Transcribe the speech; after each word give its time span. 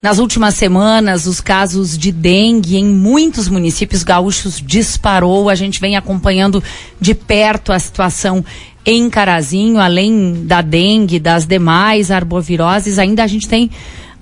Nas 0.00 0.20
últimas 0.20 0.54
semanas, 0.54 1.26
os 1.26 1.40
casos 1.40 1.98
de 1.98 2.12
dengue 2.12 2.76
em 2.76 2.84
muitos 2.84 3.48
municípios 3.48 4.04
gaúchos 4.04 4.62
disparou. 4.64 5.50
A 5.50 5.56
gente 5.56 5.80
vem 5.80 5.96
acompanhando 5.96 6.62
de 7.00 7.16
perto 7.16 7.72
a 7.72 7.78
situação 7.80 8.44
em 8.86 9.10
Carazinho, 9.10 9.80
além 9.80 10.46
da 10.46 10.62
dengue, 10.62 11.18
das 11.18 11.46
demais 11.46 12.12
arboviroses, 12.12 12.96
ainda 12.96 13.24
a 13.24 13.26
gente 13.26 13.48
tem 13.48 13.72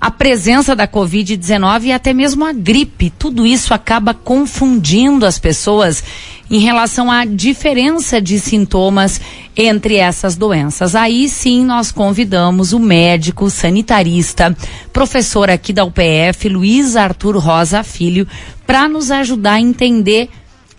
a 0.01 0.09
presença 0.09 0.75
da 0.75 0.87
Covid-19 0.87 1.83
e 1.83 1.91
até 1.91 2.11
mesmo 2.11 2.43
a 2.43 2.51
gripe. 2.51 3.11
Tudo 3.11 3.45
isso 3.45 3.71
acaba 3.71 4.15
confundindo 4.15 5.27
as 5.27 5.37
pessoas 5.37 6.03
em 6.49 6.59
relação 6.59 7.11
à 7.11 7.25
diferença 7.25 8.21
de 8.21 8.39
sintomas 8.39 9.19
entre 9.55 9.95
essas 9.95 10.35
doenças. 10.35 10.95
Aí 10.95 11.27
sim 11.27 11.65
nós 11.65 11.91
convidamos 11.91 12.73
o 12.73 12.79
médico 12.79 13.49
sanitarista, 13.49 14.55
professor 14.93 15.49
aqui 15.49 15.73
da 15.73 15.83
UPF, 15.83 16.49
Luiz 16.49 16.95
Arthur 16.95 17.37
Rosa 17.37 17.83
Filho, 17.83 18.27
para 18.65 18.87
nos 18.87 19.11
ajudar 19.11 19.53
a 19.53 19.61
entender 19.61 20.29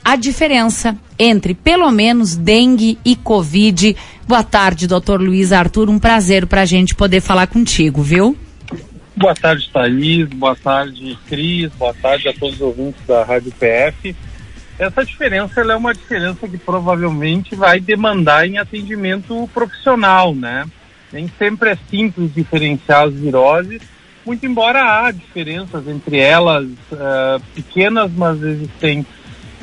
a 0.05 0.17
diferença 0.17 0.97
entre 1.19 1.53
pelo 1.53 1.91
menos 1.91 2.37
dengue 2.37 2.99
e 3.05 3.17
covid. 3.17 3.97
Boa 4.27 4.43
tarde, 4.43 4.87
doutor 4.87 5.21
Luiz 5.21 5.53
Arthur. 5.53 5.91
Um 5.91 5.99
prazer 5.99 6.47
para 6.47 6.63
a 6.63 6.67
gente 6.67 6.95
poder 6.95 7.21
falar 7.21 7.47
contigo, 7.47 8.01
viu? 8.03 8.37
Boa 9.17 9.35
tarde, 9.35 9.69
Thaís. 9.73 10.29
Boa 10.29 10.55
tarde, 10.55 11.19
Cris. 11.29 11.73
Boa 11.73 11.93
tarde 11.93 12.29
a 12.29 12.33
todos 12.33 12.55
os 12.55 12.61
ouvintes 12.61 13.01
da 13.07 13.25
Rádio 13.25 13.53
PF. 13.59 14.15
Essa 14.79 15.05
diferença 15.05 15.61
é 15.61 15.77
uma 15.77 15.93
diferença 15.93 16.47
que 16.47 16.57
provavelmente 16.57 17.57
vai 17.57 17.81
demandar 17.81 18.47
em 18.47 18.59
atendimento 18.59 19.49
profissional, 19.53 20.35
né? 20.35 20.65
Nem 21.13 21.29
sempre 21.37 21.71
é 21.71 21.79
simples 21.91 22.33
diferenciar 22.33 23.09
as 23.09 23.15
viroses, 23.15 23.83
muito 24.25 24.47
embora 24.47 24.81
há 24.81 25.11
diferenças 25.11 25.89
entre 25.89 26.19
elas, 26.19 26.67
uh, 26.93 27.43
pequenas, 27.55 28.13
mas 28.13 28.41
existentes. 28.43 29.19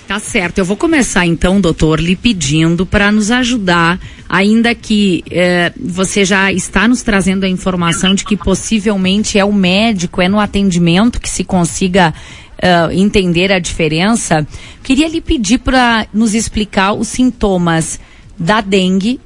Tá 0.07 0.19
certo. 0.19 0.59
Eu 0.59 0.66
vou 0.66 0.77
começar 0.77 1.25
então, 1.25 1.59
doutor, 1.59 2.00
lhe 2.00 2.16
pedindo 2.16 2.85
para 2.85 3.11
nos 3.11 3.31
ajudar, 3.31 4.00
ainda 4.29 4.75
que 4.75 5.23
eh, 5.31 5.73
você 5.75 6.23
já 6.23 6.53
está 6.53 6.88
nos 6.88 7.02
trazendo 7.02 7.44
a 7.44 7.50
informação 7.50 8.13
de 8.13 8.23
que 8.23 8.38
possivelmente 8.38 9.39
é 9.39 9.44
o 9.44 9.52
médico, 9.52 10.22
é 10.22 10.29
no 10.29 10.39
atendimento 10.39 11.19
que 11.19 11.29
se 11.29 11.44
consiga 11.44 12.13
uh, 12.61 12.92
entender 12.92 13.52
a 13.52 13.59
diferença. 13.59 14.45
Queria 14.84 15.08
lhe 15.08 15.22
pedir 15.22 15.59
para 15.59 16.08
nos 16.14 16.34
explicar 16.34 16.94
os 16.94 17.08
sintomas 17.08 18.00
da 18.38 18.62
dengue 18.62 19.20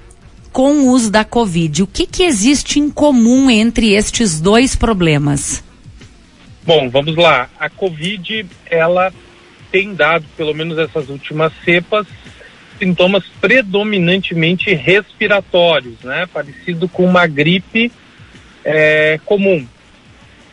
com 0.51 0.71
o 0.73 0.87
uso 0.89 1.11
da 1.11 1.23
Covid. 1.23 1.83
O 1.83 1.87
que, 1.87 2.05
que 2.05 2.23
existe 2.23 2.79
em 2.79 2.89
comum 2.89 3.49
entre 3.49 3.93
estes 3.93 4.41
dois 4.41 4.75
problemas? 4.75 5.63
Bom, 6.63 6.89
vamos 6.89 7.15
lá. 7.15 7.49
A 7.59 7.69
Covid, 7.69 8.45
ela 8.69 9.13
tem 9.71 9.93
dado, 9.93 10.25
pelo 10.35 10.53
menos 10.53 10.77
essas 10.77 11.09
últimas 11.09 11.53
cepas, 11.63 12.05
sintomas 12.77 13.23
predominantemente 13.39 14.73
respiratórios, 14.73 15.99
né? 16.03 16.27
Parecido 16.31 16.87
com 16.87 17.05
uma 17.05 17.27
gripe 17.27 17.91
é, 18.63 19.19
comum, 19.25 19.65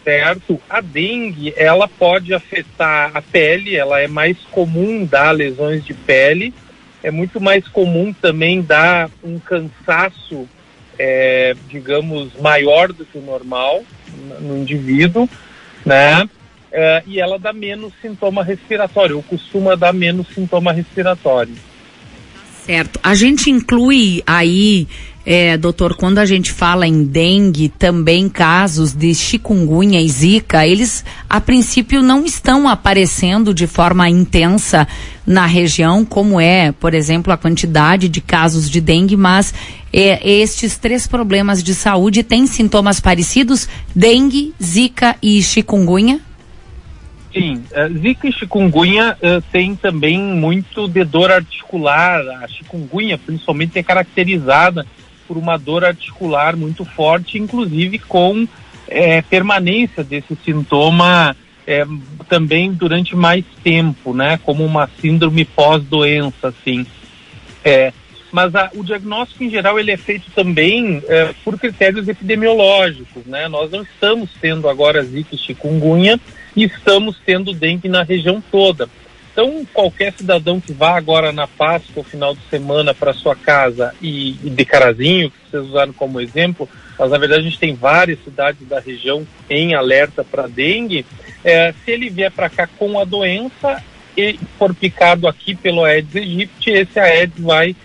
certo? 0.06 0.60
A 0.70 0.80
dengue, 0.80 1.52
ela 1.56 1.88
pode 1.88 2.32
afetar 2.32 3.10
a 3.12 3.20
pele, 3.20 3.74
ela 3.74 4.00
é 4.00 4.06
mais 4.06 4.38
comum 4.52 5.04
dar 5.04 5.32
lesões 5.32 5.84
de 5.84 5.92
pele, 5.92 6.54
é 7.02 7.10
muito 7.10 7.40
mais 7.40 7.66
comum 7.66 8.12
também 8.12 8.62
dar 8.62 9.10
um 9.24 9.40
cansaço, 9.40 10.48
é, 10.96 11.56
digamos, 11.68 12.30
maior 12.40 12.92
do 12.92 13.04
que 13.04 13.18
o 13.18 13.22
normal 13.22 13.82
no 14.40 14.56
indivíduo, 14.56 15.28
né? 15.84 16.28
uh, 16.76 17.02
e 17.06 17.20
ela 17.20 17.38
dá 17.38 17.52
menos 17.52 17.92
sintoma 18.00 18.44
respiratório, 18.44 19.16
ou 19.16 19.22
costuma 19.22 19.74
dar 19.74 19.92
menos 19.92 20.28
sintoma 20.28 20.72
respiratório. 20.72 21.54
Certo. 22.66 22.98
A 23.00 23.14
gente 23.14 23.48
inclui 23.48 24.24
aí, 24.26 24.88
é, 25.24 25.56
doutor, 25.56 25.94
quando 25.94 26.18
a 26.18 26.26
gente 26.26 26.50
fala 26.50 26.84
em 26.84 27.04
dengue, 27.04 27.68
também 27.68 28.28
casos 28.28 28.92
de 28.92 29.14
chikungunya 29.14 30.00
e 30.00 30.08
zika, 30.08 30.66
eles 30.66 31.04
a 31.30 31.40
princípio 31.40 32.02
não 32.02 32.24
estão 32.24 32.68
aparecendo 32.68 33.54
de 33.54 33.68
forma 33.68 34.10
intensa 34.10 34.86
na 35.24 35.46
região, 35.46 36.04
como 36.04 36.40
é, 36.40 36.72
por 36.72 36.92
exemplo, 36.92 37.32
a 37.32 37.36
quantidade 37.36 38.08
de 38.08 38.20
casos 38.20 38.68
de 38.68 38.80
dengue, 38.80 39.16
mas 39.16 39.54
é, 39.92 40.28
estes 40.28 40.76
três 40.76 41.06
problemas 41.06 41.62
de 41.62 41.72
saúde 41.72 42.24
têm 42.24 42.48
sintomas 42.48 42.98
parecidos? 42.98 43.68
Dengue, 43.94 44.52
zika 44.60 45.14
e 45.22 45.40
chikungunya? 45.40 46.20
Sim, 47.36 47.62
uh, 47.70 47.98
Zika 47.98 48.26
e 48.26 48.32
chikungunya 48.32 49.14
uh, 49.20 49.42
tem 49.52 49.76
também 49.76 50.18
muito 50.18 50.88
de 50.88 51.04
dor 51.04 51.30
articular. 51.30 52.22
A 52.42 52.48
chikungunya, 52.48 53.18
principalmente, 53.18 53.78
é 53.78 53.82
caracterizada 53.82 54.86
por 55.28 55.36
uma 55.36 55.58
dor 55.58 55.84
articular 55.84 56.56
muito 56.56 56.82
forte, 56.82 57.36
inclusive 57.36 57.98
com 57.98 58.48
é, 58.88 59.20
permanência 59.20 60.02
desse 60.02 60.34
sintoma 60.46 61.36
é, 61.66 61.84
também 62.26 62.72
durante 62.72 63.14
mais 63.14 63.44
tempo, 63.62 64.14
né? 64.14 64.38
Como 64.42 64.64
uma 64.64 64.88
síndrome 64.98 65.44
pós-doença, 65.44 66.48
assim. 66.48 66.86
É, 67.62 67.92
mas 68.32 68.54
a, 68.54 68.70
o 68.74 68.82
diagnóstico 68.82 69.44
em 69.44 69.50
geral 69.50 69.78
ele 69.78 69.90
é 69.90 69.96
feito 69.96 70.30
também 70.34 71.02
é, 71.08 71.34
por 71.44 71.58
critérios 71.58 72.08
epidemiológicos, 72.08 73.24
né? 73.26 73.48
Nós 73.48 73.70
não 73.70 73.82
estamos 73.82 74.30
tendo 74.40 74.68
agora 74.68 75.02
zika 75.02 75.34
e 75.34 75.38
chikungunya, 75.38 76.20
e 76.56 76.64
estamos 76.64 77.16
tendo 77.24 77.52
dengue 77.52 77.88
na 77.88 78.02
região 78.02 78.42
toda. 78.50 78.88
Então, 79.36 79.66
qualquer 79.70 80.14
cidadão 80.14 80.58
que 80.58 80.72
vá 80.72 80.96
agora 80.96 81.30
na 81.30 81.46
Páscoa, 81.46 82.02
final 82.02 82.34
de 82.34 82.40
semana, 82.48 82.94
para 82.94 83.12
sua 83.12 83.36
casa 83.36 83.94
e, 84.00 84.30
e 84.42 84.48
de 84.48 84.64
Carazinho, 84.64 85.30
que 85.30 85.36
vocês 85.50 85.66
usaram 85.66 85.92
como 85.92 86.22
exemplo, 86.22 86.66
mas 86.98 87.10
na 87.10 87.18
verdade 87.18 87.42
a 87.42 87.44
gente 87.44 87.58
tem 87.58 87.74
várias 87.74 88.18
cidades 88.24 88.66
da 88.66 88.80
região 88.80 89.26
em 89.50 89.74
alerta 89.74 90.24
para 90.24 90.46
dengue. 90.46 91.04
É, 91.44 91.74
se 91.84 91.90
ele 91.90 92.08
vier 92.08 92.30
para 92.30 92.48
cá 92.48 92.66
com 92.66 92.98
a 92.98 93.04
doença 93.04 93.82
e 94.16 94.38
for 94.58 94.74
picado 94.74 95.28
aqui 95.28 95.54
pelo 95.54 95.84
Aedes 95.84 96.16
aegypti, 96.16 96.70
esse 96.70 96.98
Aedes 96.98 97.38
vai 97.38 97.76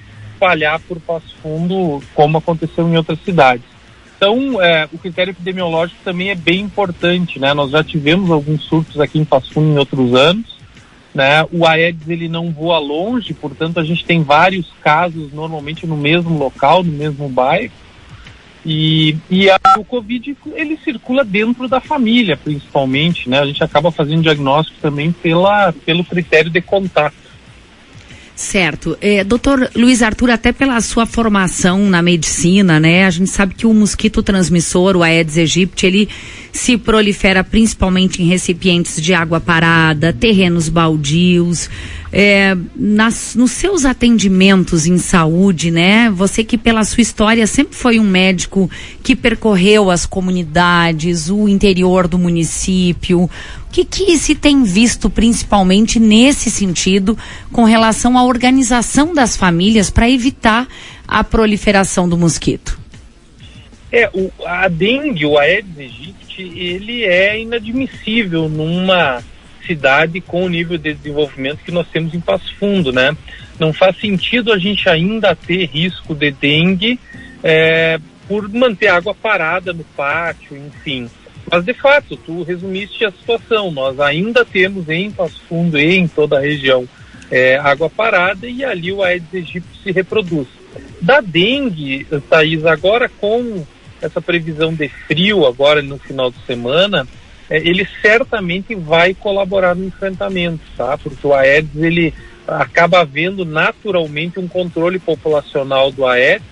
espalhar 0.41 0.79
por 0.79 0.99
Passo 0.99 1.35
Fundo, 1.41 2.01
como 2.15 2.39
aconteceu 2.39 2.87
em 2.87 2.97
outras 2.97 3.19
cidades. 3.23 3.63
Então, 4.17 4.61
é, 4.61 4.87
o 4.91 4.97
critério 4.97 5.31
epidemiológico 5.31 5.99
também 6.03 6.29
é 6.29 6.35
bem 6.35 6.61
importante, 6.61 7.39
né? 7.39 7.53
Nós 7.53 7.71
já 7.71 7.83
tivemos 7.83 8.31
alguns 8.31 8.63
surtos 8.63 8.99
aqui 8.99 9.19
em 9.19 9.25
Passo 9.25 9.53
Fundo 9.53 9.73
em 9.73 9.77
outros 9.77 10.13
anos, 10.13 10.57
né? 11.13 11.45
O 11.51 11.65
Aedes 11.65 12.07
ele 12.07 12.27
não 12.27 12.51
voa 12.51 12.79
longe, 12.79 13.33
portanto 13.33 13.79
a 13.79 13.83
gente 13.83 14.05
tem 14.05 14.23
vários 14.23 14.67
casos 14.83 15.31
normalmente 15.31 15.85
no 15.85 15.97
mesmo 15.97 16.37
local, 16.37 16.83
no 16.83 16.91
mesmo 16.91 17.29
bairro. 17.29 17.71
E, 18.63 19.17
e 19.27 19.49
a, 19.49 19.59
o 19.79 19.83
Covid 19.83 20.37
ele 20.53 20.77
circula 20.83 21.23
dentro 21.23 21.67
da 21.67 21.81
família, 21.81 22.37
principalmente, 22.37 23.27
né? 23.27 23.39
A 23.39 23.45
gente 23.45 23.63
acaba 23.63 23.91
fazendo 23.91 24.21
diagnóstico 24.21 24.77
também 24.79 25.11
pela, 25.11 25.73
pelo 25.83 26.05
critério 26.05 26.51
de 26.51 26.61
contato. 26.61 27.15
Certo. 28.41 28.97
É, 28.99 29.23
doutor 29.23 29.69
Luiz 29.75 30.01
Arthur, 30.01 30.31
até 30.31 30.51
pela 30.51 30.81
sua 30.81 31.05
formação 31.05 31.87
na 31.87 32.01
medicina, 32.01 32.79
né? 32.79 33.05
A 33.05 33.09
gente 33.11 33.29
sabe 33.29 33.53
que 33.53 33.67
o 33.67 33.73
mosquito 33.73 34.23
transmissor, 34.23 34.97
o 34.97 35.03
Aedes 35.03 35.37
aegypti, 35.37 35.85
ele 35.85 36.09
se 36.51 36.75
prolifera 36.75 37.43
principalmente 37.43 38.21
em 38.21 38.25
recipientes 38.25 38.99
de 38.99 39.13
água 39.13 39.39
parada, 39.39 40.11
terrenos 40.11 40.69
baldios, 40.69 41.69
é, 42.11 42.55
nas, 42.75 43.35
nos 43.35 43.51
seus 43.51 43.85
atendimentos 43.85 44.85
em 44.85 44.97
saúde, 44.97 45.71
né? 45.71 46.09
Você 46.09 46.43
que 46.43 46.57
pela 46.57 46.83
sua 46.83 47.01
história 47.01 47.47
sempre 47.47 47.75
foi 47.75 47.99
um 47.99 48.03
médico 48.03 48.69
que 49.01 49.15
percorreu 49.15 49.89
as 49.89 50.05
comunidades, 50.05 51.29
o 51.29 51.47
interior 51.47 52.07
do 52.07 52.19
município. 52.19 53.23
O 53.23 53.29
que, 53.71 53.85
que 53.85 54.17
se 54.17 54.35
tem 54.35 54.63
visto 54.63 55.09
principalmente 55.09 55.99
nesse 55.99 56.51
sentido 56.51 57.17
com 57.51 57.63
relação 57.63 58.17
à 58.17 58.25
organização 58.25 59.13
das 59.13 59.37
famílias 59.37 59.89
para 59.89 60.09
evitar 60.09 60.67
a 61.07 61.23
proliferação 61.23 62.09
do 62.09 62.17
mosquito? 62.17 62.77
É, 63.89 64.09
o, 64.13 64.31
a 64.45 64.67
dengue, 64.67 65.25
o 65.25 65.37
Aedes 65.37 65.77
aegypti, 65.77 66.41
ele 66.41 67.03
é 67.03 67.39
inadmissível 67.39 68.47
numa 68.47 69.21
cidade 69.65 70.21
com 70.21 70.45
o 70.45 70.49
nível 70.49 70.77
de 70.77 70.93
desenvolvimento 70.93 71.63
que 71.63 71.71
nós 71.71 71.87
temos 71.87 72.13
em 72.13 72.19
Passo 72.19 72.55
Fundo, 72.55 72.91
né? 72.91 73.15
Não 73.59 73.71
faz 73.73 73.97
sentido 73.99 74.51
a 74.51 74.57
gente 74.57 74.87
ainda 74.89 75.35
ter 75.35 75.65
risco 75.65 76.15
de 76.15 76.31
dengue 76.31 76.99
é, 77.43 77.99
por 78.27 78.47
manter 78.49 78.87
água 78.87 79.13
parada 79.13 79.73
no 79.73 79.83
pátio, 79.83 80.57
enfim. 80.57 81.09
Mas 81.49 81.65
de 81.65 81.73
fato, 81.73 82.15
tu 82.15 82.43
resumiste 82.43 83.05
a 83.05 83.11
situação. 83.11 83.71
Nós 83.71 83.99
ainda 83.99 84.45
temos 84.45 84.87
em 84.89 85.11
Passo 85.11 85.41
Fundo 85.47 85.79
e 85.79 85.97
em 85.97 86.07
toda 86.07 86.37
a 86.37 86.41
região 86.41 86.87
é, 87.31 87.57
água 87.57 87.89
parada 87.89 88.47
e 88.47 88.63
ali 88.63 88.91
o 88.91 89.01
Aedes 89.01 89.33
aegypti 89.33 89.83
se 89.83 89.91
reproduz. 89.91 90.47
Da 91.01 91.21
dengue, 91.21 92.05
Thaís, 92.29 92.65
agora 92.65 93.09
com 93.09 93.65
essa 94.01 94.21
previsão 94.21 94.73
de 94.73 94.89
frio 94.89 95.45
agora 95.45 95.81
no 95.81 95.97
final 95.97 96.31
de 96.31 96.37
semana, 96.45 97.07
ele 97.57 97.87
certamente 98.01 98.73
vai 98.75 99.13
colaborar 99.13 99.75
no 99.75 99.85
enfrentamento, 99.85 100.61
tá? 100.77 100.97
Porque 100.97 101.25
o 101.25 101.33
Aedes 101.33 101.75
ele 101.75 102.13
acaba 102.47 103.01
havendo 103.01 103.45
naturalmente 103.45 104.39
um 104.39 104.47
controle 104.47 104.99
populacional 104.99 105.91
do 105.91 106.05
Aedes, 106.05 106.47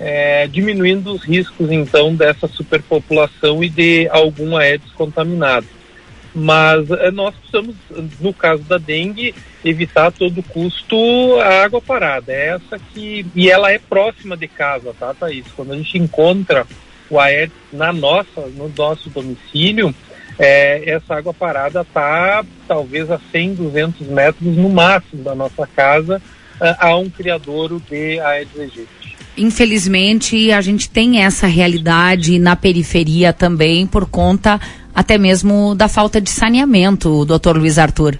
é, 0.00 0.46
diminuindo 0.46 1.12
os 1.12 1.22
riscos 1.22 1.70
então 1.70 2.14
dessa 2.14 2.48
superpopulação 2.48 3.62
e 3.62 3.68
de 3.68 4.08
algum 4.10 4.56
Aedes 4.56 4.90
contaminado. 4.92 5.66
Mas 6.34 6.90
é, 6.90 7.10
nós 7.10 7.34
precisamos, 7.34 7.76
no 8.18 8.32
caso 8.32 8.62
da 8.62 8.78
dengue, 8.78 9.34
evitar 9.62 10.06
a 10.06 10.10
todo 10.10 10.42
custo 10.42 10.96
a 11.40 11.62
água 11.62 11.80
parada. 11.80 12.32
É 12.32 12.48
essa 12.48 12.78
que 12.78 13.26
e 13.34 13.50
ela 13.50 13.70
é 13.70 13.78
próxima 13.78 14.36
de 14.36 14.48
casa, 14.48 14.94
tá, 14.98 15.12
Thaís? 15.12 15.46
Quando 15.54 15.72
a 15.72 15.76
gente 15.76 15.98
encontra 15.98 16.66
o 17.10 17.20
Aedes 17.20 17.54
na 17.70 17.92
nossa, 17.92 18.40
no 18.56 18.72
nosso 18.74 19.10
domicílio, 19.10 19.94
é, 20.38 20.90
essa 20.90 21.14
água 21.14 21.32
parada 21.32 21.82
está 21.82 22.44
talvez 22.66 23.10
a 23.10 23.20
100, 23.30 23.54
200 23.54 24.06
metros 24.08 24.56
no 24.56 24.68
máximo 24.68 25.22
da 25.22 25.34
nossa 25.34 25.66
casa, 25.66 26.20
a 26.78 26.96
um 26.96 27.10
criadouro 27.10 27.82
de 27.90 28.20
Aedes 28.20 28.58
aegypti. 28.58 29.16
Infelizmente, 29.36 30.52
a 30.52 30.60
gente 30.60 30.88
tem 30.90 31.22
essa 31.22 31.46
realidade 31.46 32.38
na 32.38 32.54
periferia 32.54 33.32
também 33.32 33.86
por 33.86 34.06
conta 34.06 34.60
até 34.94 35.16
mesmo 35.16 35.74
da 35.74 35.88
falta 35.88 36.20
de 36.20 36.30
saneamento, 36.30 37.24
doutor 37.24 37.56
Luiz 37.56 37.78
Arthur. 37.78 38.18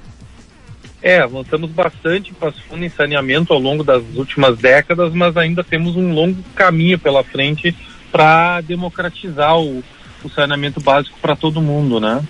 É, 1.02 1.18
avançamos 1.18 1.70
bastante 1.70 2.32
para 2.32 2.52
fundo 2.52 2.84
em 2.84 2.88
saneamento 2.88 3.52
ao 3.52 3.58
longo 3.58 3.82
das 3.82 4.02
últimas 4.14 4.56
décadas, 4.58 5.12
mas 5.12 5.36
ainda 5.36 5.62
temos 5.62 5.96
um 5.96 6.14
longo 6.14 6.42
caminho 6.54 6.98
pela 6.98 7.24
frente 7.24 7.76
para 8.10 8.60
democratizar 8.60 9.58
o, 9.58 9.82
o 10.26 10.30
saneamento 10.30 10.80
básico 10.80 11.16
para 11.20 11.36
todo 11.36 11.60
mundo, 11.60 12.00
né? 12.00 12.22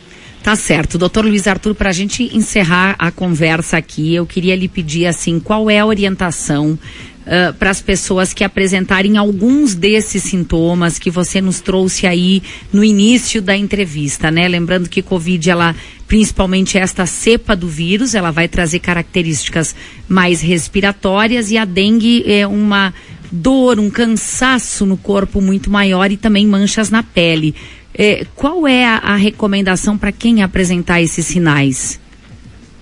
Tá 0.43 0.57
certo. 0.57 0.99
Doutor 0.99 1.25
Luiz 1.25 1.47
Arthur, 1.47 1.73
para 1.73 1.91
a 1.91 1.93
gente 1.93 2.37
encerrar 2.37 2.97
a 2.99 3.13
conversa 3.13 3.77
aqui, 3.77 4.13
eu 4.13 4.27
queria 4.27 4.57
lhe 4.57 4.67
pedir 4.67 5.07
assim, 5.07 5.39
qual 5.39 5.71
é 5.71 5.79
a 5.79 5.87
orientação 5.87 6.77
uh, 7.23 7.55
para 7.55 7.71
as 7.71 7.81
pessoas 7.81 8.33
que 8.33 8.43
apresentarem 8.43 9.17
alguns 9.17 9.77
desses 9.77 10.25
sintomas 10.25 10.99
que 10.99 11.11
você 11.11 11.41
nos 11.41 11.61
trouxe 11.61 12.09
aí 12.09 12.43
no 12.73 12.83
início 12.83 13.41
da 13.41 13.57
entrevista, 13.57 14.33
né? 14.33 14.49
Lembrando 14.49 14.89
que 14.89 15.01
Covid, 15.01 15.49
ela, 15.49 15.77
principalmente 16.09 16.77
esta 16.77 17.07
cepa 17.07 17.55
do 17.55 17.69
vírus, 17.69 18.13
ela 18.13 18.33
vai 18.33 18.49
trazer 18.49 18.81
características 18.81 19.77
mais 20.09 20.41
respiratórias 20.41 21.53
e 21.53 21.57
a 21.57 21.65
dengue 21.65 22.25
é 22.27 22.45
uma 22.45 22.93
dor, 23.31 23.79
um 23.79 23.89
cansaço 23.89 24.85
no 24.85 24.97
corpo 24.97 25.41
muito 25.41 25.71
maior 25.71 26.11
e 26.11 26.17
também 26.17 26.47
manchas 26.47 26.91
na 26.91 27.03
pele. 27.03 27.55
É, 27.95 28.25
qual 28.35 28.67
é 28.67 28.85
a, 28.87 28.97
a 28.99 29.17
recomendação 29.17 29.99
para 29.99 30.13
quem 30.13 30.43
apresentar 30.43 31.01
esses 31.03 31.27
sinais? 31.27 32.01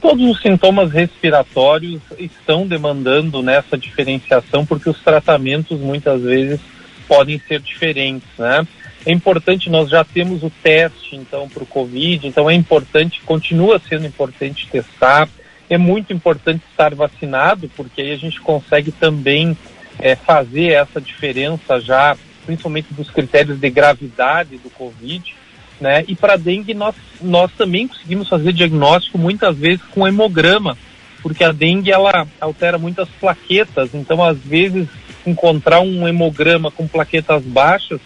Todos 0.01 0.25
os 0.31 0.41
sintomas 0.41 0.93
respiratórios 0.93 2.01
estão 2.19 2.67
demandando 2.67 3.43
nessa 3.43 3.77
diferenciação 3.77 4.65
porque 4.65 4.89
os 4.89 4.99
tratamentos 5.01 5.79
muitas 5.79 6.23
vezes 6.23 6.61
podem 7.07 7.39
ser 7.47 7.61
diferentes, 7.61 8.29
né? 8.39 8.67
É 9.05 9.13
importante, 9.13 9.71
nós 9.71 9.89
já 9.89 10.05
temos 10.05 10.43
o 10.43 10.51
teste 10.63 11.17
então 11.17 11.49
para 11.49 11.63
o 11.63 11.67
Covid, 11.67 12.27
então 12.27 12.49
é 12.49 12.55
importante, 12.55 13.21
continua 13.23 13.81
sendo 13.89 14.07
importante 14.07 14.69
testar, 14.71 15.29
é 15.69 15.79
muito 15.79 16.13
importante 16.13 16.63
estar 16.71 16.95
vacinado, 16.95 17.71
porque 17.75 18.03
aí 18.03 18.13
a 18.13 18.17
gente 18.17 18.41
consegue 18.41 18.93
também 18.93 19.57
é, 19.99 20.15
fazer 20.15 20.73
essa 20.73 21.01
diferença 21.01 21.81
já 21.81 22.17
principalmente 22.45 22.93
dos 22.93 23.11
critérios 23.11 23.59
de 23.59 23.71
gravidade 23.71 24.59
do 24.59 24.71
Covid, 24.71 25.35
né? 25.81 26.05
E 26.09 26.15
para 26.15 26.37
dengue 26.37 26.75
nós, 26.75 26.95
nós 27.21 27.51
também 27.53 27.89
conseguimos 27.89 28.29
fazer 28.29 28.53
diagnóstico 28.53 29.19
muitas 29.19 29.57
vezes 29.57 29.83
com 29.91 30.07
hemograma, 30.07 30.77
porque 31.23 31.45
a 31.45 31.53
dengue 31.53 31.91
ela 31.91 32.27
altera 32.41 32.79
muitas 32.79 33.09
plaquetas, 33.21 33.95
então 33.95 34.23
às 34.23 34.39
vezes 34.39 34.89
encontrar 35.27 35.81
um 35.81 36.07
hemograma 36.09 36.71
com 36.71 36.89
plaquetas 36.89 37.43
baixas 37.43 38.01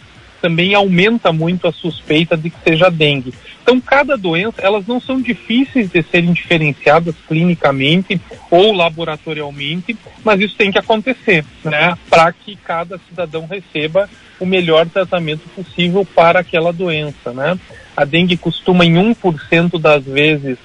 também 0.44 0.74
aumenta 0.74 1.32
muito 1.32 1.66
a 1.66 1.72
suspeita 1.72 2.36
de 2.36 2.50
que 2.50 2.58
seja 2.62 2.90
dengue. 2.90 3.32
Então, 3.62 3.80
cada 3.80 4.14
doença, 4.14 4.60
elas 4.60 4.86
não 4.86 5.00
são 5.00 5.18
difíceis 5.18 5.88
de 5.88 6.02
serem 6.02 6.34
diferenciadas 6.34 7.14
clinicamente 7.26 8.20
ou 8.50 8.70
laboratorialmente, 8.74 9.96
mas 10.22 10.38
isso 10.42 10.54
tem 10.54 10.70
que 10.70 10.78
acontecer, 10.78 11.46
né, 11.64 11.96
para 12.10 12.30
que 12.30 12.56
cada 12.56 13.00
cidadão 13.08 13.46
receba 13.46 14.06
o 14.38 14.44
melhor 14.44 14.86
tratamento 14.86 15.48
possível 15.56 16.04
para 16.04 16.40
aquela 16.40 16.74
doença, 16.74 17.32
né. 17.32 17.58
A 17.96 18.04
dengue 18.04 18.36
costuma, 18.36 18.84
em 18.84 18.92
1% 18.92 19.80
das 19.80 20.04
vezes, 20.04 20.58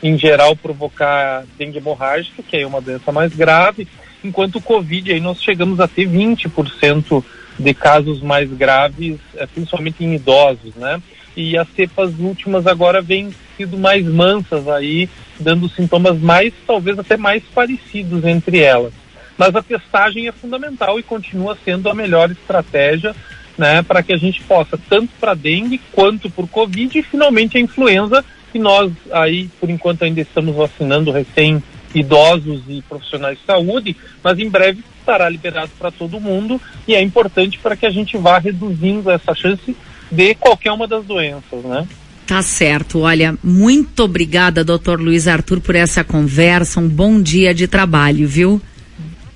em 0.00 0.16
geral, 0.16 0.54
provocar 0.54 1.42
dengue 1.58 1.78
hemorrágica, 1.78 2.40
que 2.40 2.56
é 2.56 2.64
uma 2.64 2.80
doença 2.80 3.10
mais 3.10 3.34
grave, 3.34 3.88
enquanto 4.22 4.56
o 4.56 4.62
Covid, 4.62 5.12
aí 5.12 5.18
nós 5.18 5.42
chegamos 5.42 5.80
a 5.80 5.88
ter 5.88 6.08
20% 6.08 7.24
de 7.58 7.74
casos 7.74 8.20
mais 8.20 8.50
graves, 8.50 9.18
eh, 9.36 9.46
principalmente 9.46 10.04
em 10.04 10.14
idosos, 10.14 10.74
né? 10.74 11.00
E 11.36 11.56
as 11.58 11.68
cepas 11.74 12.12
últimas 12.18 12.66
agora 12.66 13.02
vêm 13.02 13.34
sido 13.56 13.76
mais 13.76 14.04
mansas 14.06 14.68
aí, 14.68 15.08
dando 15.38 15.68
sintomas 15.68 16.18
mais, 16.18 16.52
talvez 16.66 16.98
até 16.98 17.16
mais 17.16 17.42
parecidos 17.54 18.24
entre 18.24 18.60
elas. 18.60 18.92
Mas 19.36 19.54
a 19.54 19.62
testagem 19.62 20.28
é 20.28 20.32
fundamental 20.32 20.98
e 20.98 21.02
continua 21.02 21.58
sendo 21.64 21.88
a 21.88 21.94
melhor 21.94 22.30
estratégia, 22.30 23.14
né, 23.58 23.82
para 23.82 24.02
que 24.02 24.12
a 24.12 24.16
gente 24.16 24.42
possa, 24.42 24.78
tanto 24.88 25.10
para 25.20 25.34
dengue 25.34 25.80
quanto 25.92 26.28
por 26.30 26.48
Covid 26.48 26.98
e 26.98 27.02
finalmente 27.02 27.56
a 27.56 27.60
influenza, 27.60 28.24
que 28.52 28.58
nós 28.58 28.92
aí, 29.10 29.48
por 29.60 29.70
enquanto, 29.70 30.04
ainda 30.04 30.20
estamos 30.20 30.54
vacinando 30.54 31.10
recém 31.10 31.62
idosos 31.94 32.62
e 32.68 32.82
profissionais 32.82 33.38
de 33.38 33.44
saúde, 33.44 33.96
mas 34.22 34.38
em 34.38 34.48
breve 34.48 34.82
estará 35.04 35.28
liberado 35.28 35.70
para 35.78 35.90
todo 35.90 36.18
mundo 36.18 36.60
e 36.88 36.94
é 36.94 37.02
importante 37.02 37.58
para 37.58 37.76
que 37.76 37.84
a 37.84 37.90
gente 37.90 38.16
vá 38.16 38.38
reduzindo 38.38 39.10
essa 39.10 39.34
chance 39.34 39.76
de 40.10 40.34
qualquer 40.34 40.72
uma 40.72 40.88
das 40.88 41.04
doenças, 41.04 41.62
né? 41.62 41.86
Tá 42.26 42.40
certo. 42.40 43.00
Olha, 43.00 43.36
muito 43.44 44.04
obrigada, 44.04 44.64
doutor 44.64 44.98
Luiz 44.98 45.28
Arthur, 45.28 45.60
por 45.60 45.74
essa 45.74 46.02
conversa. 46.02 46.80
Um 46.80 46.88
bom 46.88 47.20
dia 47.20 47.54
de 47.54 47.68
trabalho, 47.68 48.26
viu? 48.26 48.60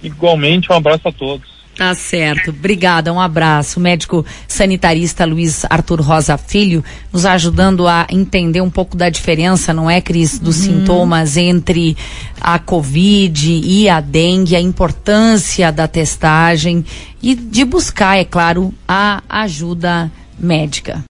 Igualmente, 0.02 0.72
um 0.72 0.76
abraço 0.76 1.06
a 1.06 1.12
todos. 1.12 1.57
Tá 1.78 1.94
certo. 1.94 2.50
Obrigada, 2.50 3.12
um 3.12 3.20
abraço. 3.20 3.78
Médico 3.78 4.26
sanitarista 4.48 5.24
Luiz 5.24 5.64
Arthur 5.70 6.00
Rosa 6.00 6.36
Filho, 6.36 6.82
nos 7.12 7.24
ajudando 7.24 7.86
a 7.86 8.04
entender 8.10 8.60
um 8.60 8.68
pouco 8.68 8.96
da 8.96 9.08
diferença, 9.08 9.72
não 9.72 9.88
é, 9.88 10.00
Cris, 10.00 10.40
dos 10.40 10.56
uhum. 10.66 10.80
sintomas 10.80 11.36
entre 11.36 11.96
a 12.40 12.58
Covid 12.58 13.60
e 13.62 13.88
a 13.88 14.00
dengue, 14.00 14.56
a 14.56 14.60
importância 14.60 15.70
da 15.70 15.86
testagem 15.86 16.84
e 17.22 17.36
de 17.36 17.64
buscar, 17.64 18.18
é 18.18 18.24
claro, 18.24 18.74
a 18.88 19.22
ajuda 19.28 20.10
médica. 20.36 21.04